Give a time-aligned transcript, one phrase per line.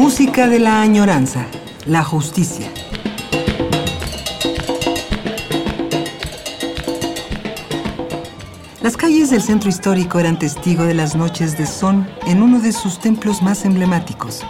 [0.00, 1.44] Música de la añoranza,
[1.84, 2.72] la justicia.
[8.80, 12.72] Las calles del centro histórico eran testigo de las noches de son en uno de
[12.72, 14.40] sus templos más emblemáticos.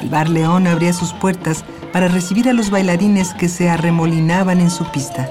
[0.00, 4.70] El Bar León abría sus puertas para recibir a los bailarines que se arremolinaban en
[4.70, 5.28] su pista.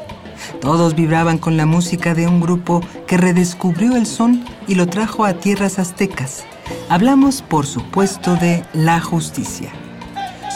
[0.60, 5.24] Todos vibraban con la música de un grupo que redescubrió el son y lo trajo
[5.24, 6.44] a tierras aztecas.
[6.94, 9.72] Hablamos, por supuesto, de la justicia.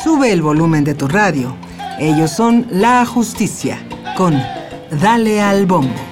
[0.03, 1.55] Sube el volumen de tu radio.
[1.97, 3.79] Ellos son La Justicia,
[4.15, 4.39] con
[5.01, 6.06] Dale al Bombo.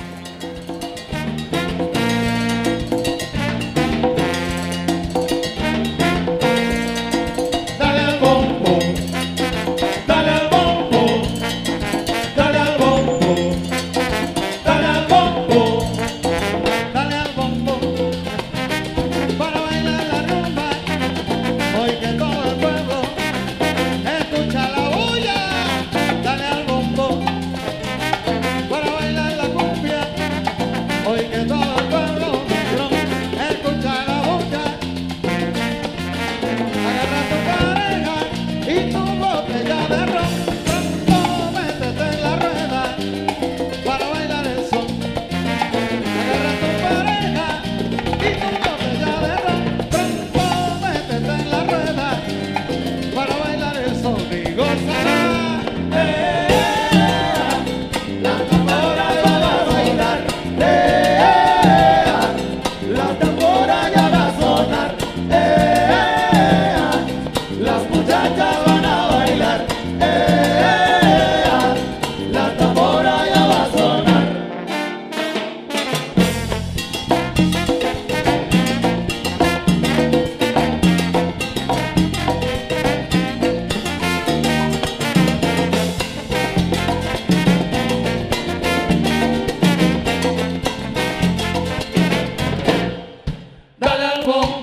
[39.26, 39.85] love that God.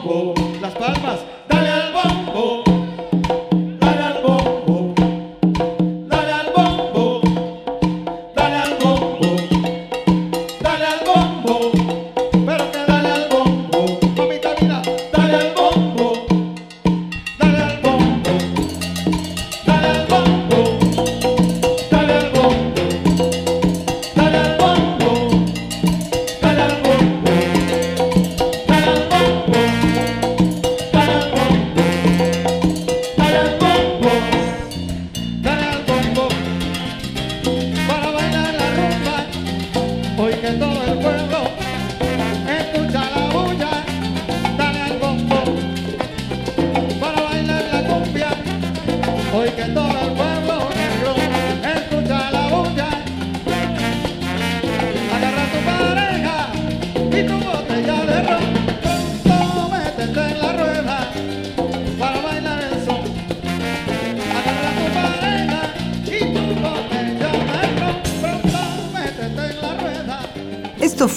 [0.02, 2.71] bombo, las palmas, dale al bombo.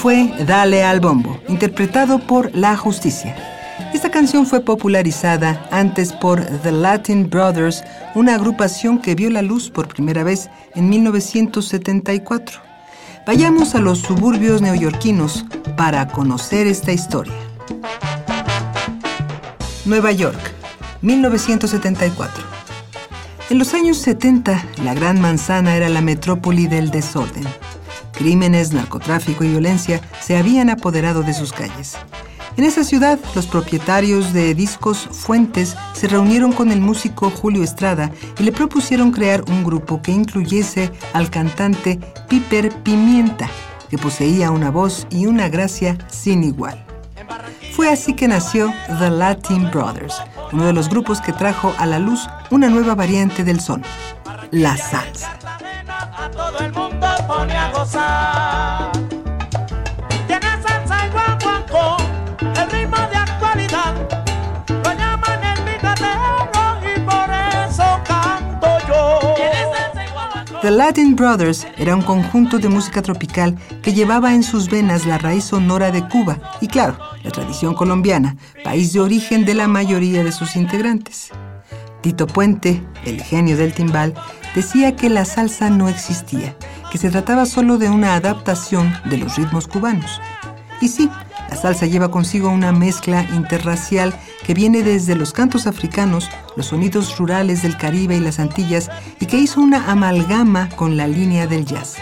[0.06, 3.36] Fue Dale al Bombo, interpretado por La Justicia.
[3.92, 7.84] Esta canción fue popularizada antes por The Latin Brothers,
[8.14, 12.60] una agrupación que vio la luz por primera vez en 1974.
[13.26, 15.44] Vayamos a los suburbios neoyorquinos
[15.76, 17.34] para conocer esta historia.
[19.86, 20.54] Nueva York,
[21.02, 22.44] 1974.
[23.50, 27.48] En los años 70, la Gran Manzana era la metrópoli del desorden.
[28.18, 31.98] Crímenes, narcotráfico y violencia se habían apoderado de sus calles.
[32.58, 38.12] En esa ciudad, los propietarios de discos Fuentes se reunieron con el músico Julio Estrada
[38.40, 43.50] y le propusieron crear un grupo que incluyese al cantante Piper Pimienta,
[43.90, 46.86] que poseía una voz y una gracia sin igual.
[47.74, 50.16] Fue así que nació The Latin Brothers,
[50.54, 53.84] uno de los grupos que trajo a la luz una nueva variante del son,
[54.52, 55.38] la salsa
[57.28, 58.92] pone a gozar.
[60.28, 61.10] Tiene salsa y
[62.60, 63.96] el ritmo de actualidad.
[64.68, 66.50] Lo llaman el picadero
[66.96, 67.30] y por
[67.68, 69.36] eso canto yo.
[70.62, 75.18] The Latin Brothers era un conjunto de música tropical que llevaba en sus venas la
[75.18, 80.24] raíz sonora de Cuba y, claro, la tradición colombiana, país de origen de la mayoría
[80.24, 81.30] de sus integrantes.
[82.02, 84.14] Tito Puente, el genio del timbal,
[84.54, 86.56] decía que la salsa no existía,
[86.96, 90.22] que se trataba solo de una adaptación de los ritmos cubanos.
[90.80, 91.10] Y sí,
[91.50, 94.14] la salsa lleva consigo una mezcla interracial
[94.46, 98.90] que viene desde los cantos africanos, los sonidos rurales del Caribe y las Antillas
[99.20, 101.98] y que hizo una amalgama con la línea del jazz.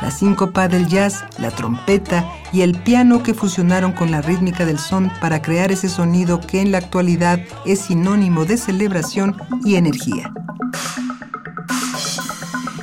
[0.00, 4.78] La síncopa del jazz, la trompeta y el piano que fusionaron con la rítmica del
[4.78, 10.32] son para crear ese sonido que en la actualidad es sinónimo de celebración y energía.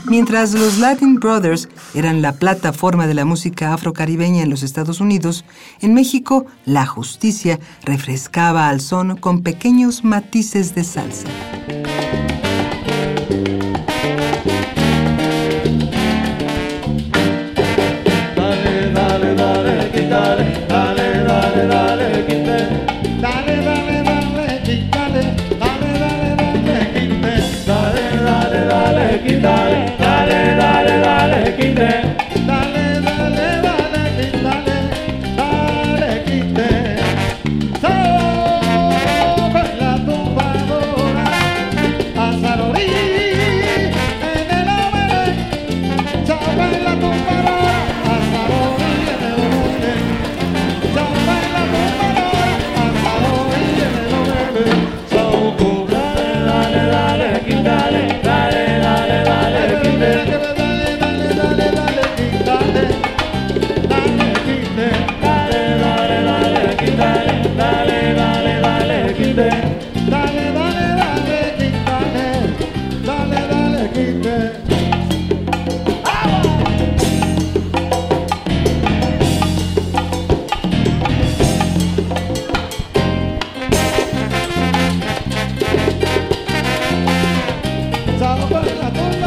[0.10, 5.44] Mientras los Latin Brothers eran la plataforma de la música afrocaribeña en los Estados Unidos,
[5.82, 11.28] en México la justicia refrescaba al son con pequeños matices de salsa.
[88.28, 89.27] Samba, banana,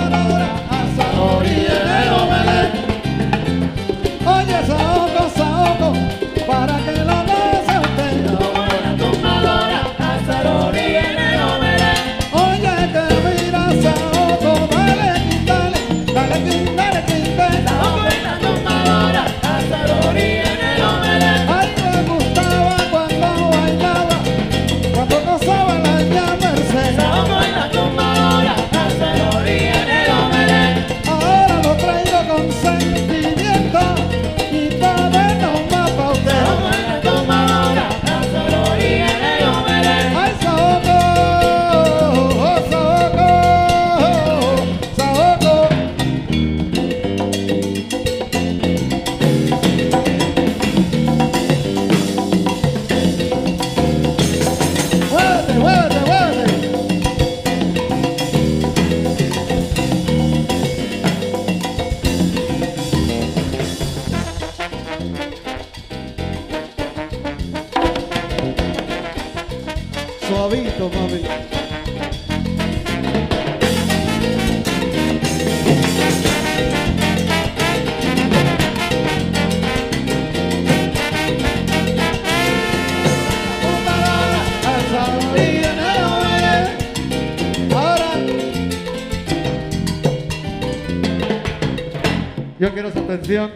[92.60, 93.52] Yo quiero su atención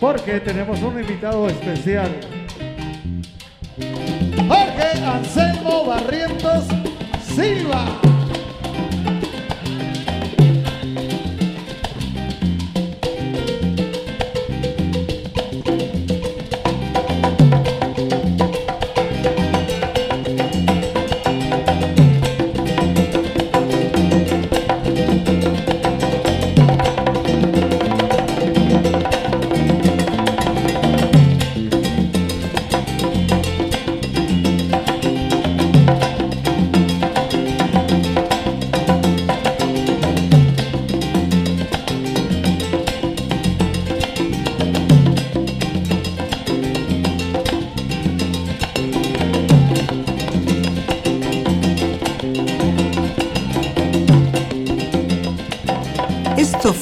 [0.00, 2.10] porque tenemos un invitado especial.
[4.48, 6.64] Jorge Anselmo Barrientos
[7.22, 8.00] Silva.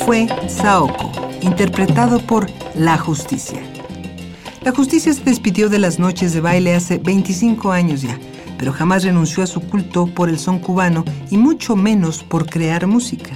[0.04, 3.62] fue Saoko, interpretado por La Justicia.
[4.62, 8.18] La Justicia se despidió de las noches de baile hace 25 años ya,
[8.58, 12.87] pero jamás renunció a su culto por el son cubano y mucho menos por crear
[12.87, 13.30] música.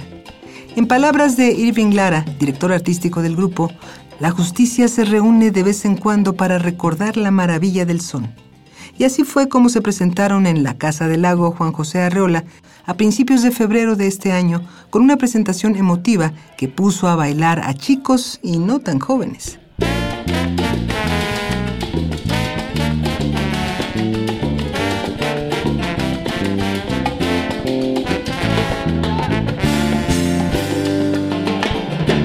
[0.75, 3.71] En palabras de Irving Lara, director artístico del grupo,
[4.19, 8.31] la justicia se reúne de vez en cuando para recordar la maravilla del son.
[8.99, 12.43] Y así fue como se presentaron en la Casa del Lago Juan José Arreola
[12.89, 17.59] a principios de febrero de este año con una presentación emotiva que puso a bailar
[17.59, 19.59] a chicos y no tan jóvenes.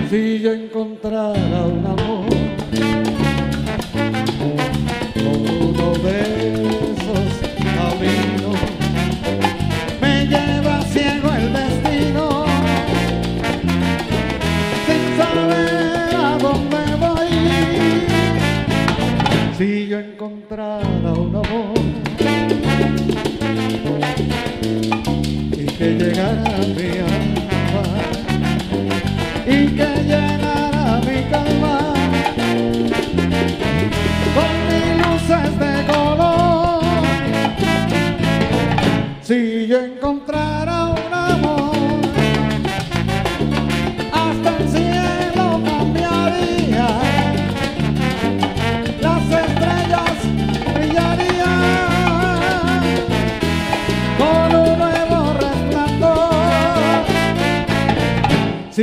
[0.09, 1.35] Si yo encontrara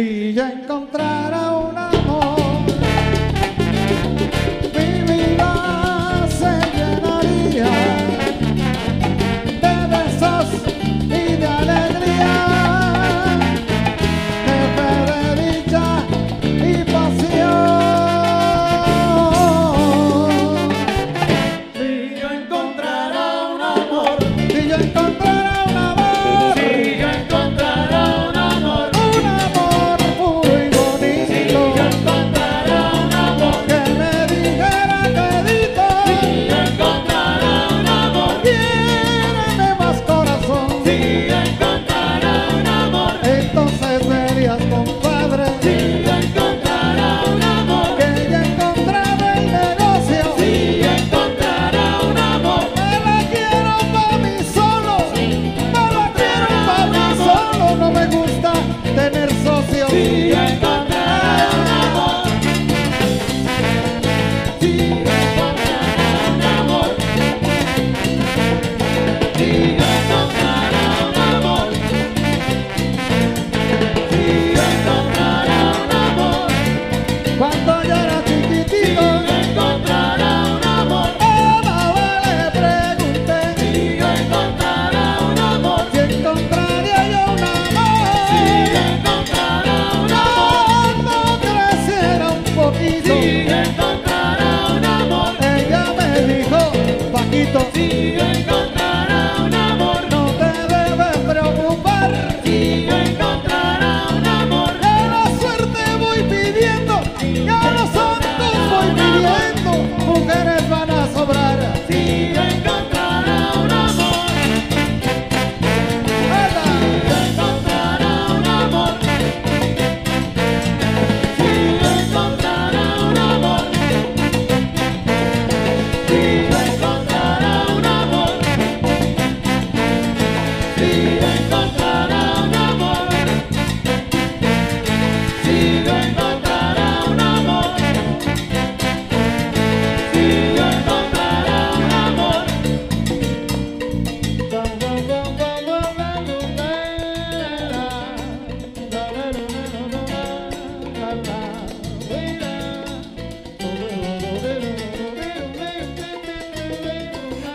[0.02, 1.11] Si ya encontré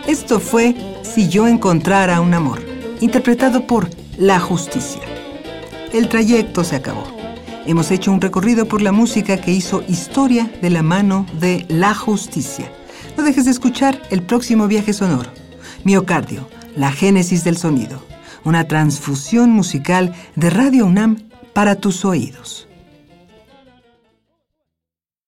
[0.07, 0.73] Esto fue
[1.03, 2.61] Si yo encontrara un amor,
[3.01, 5.01] interpretado por La Justicia.
[5.91, 7.03] El trayecto se acabó.
[7.65, 11.93] Hemos hecho un recorrido por la música que hizo historia de la mano de La
[11.93, 12.71] Justicia.
[13.17, 15.29] No dejes de escuchar el próximo viaje sonoro.
[15.83, 16.47] Miocardio,
[16.77, 18.01] la génesis del sonido.
[18.45, 21.17] Una transfusión musical de Radio UNAM
[21.51, 22.66] para tus oídos.